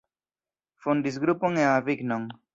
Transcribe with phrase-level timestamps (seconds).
[0.85, 2.27] Fondis grupon en Avignon.